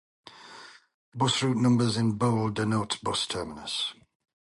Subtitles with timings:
[1.13, 3.93] Bus route numbers in bold denotes bus terminus.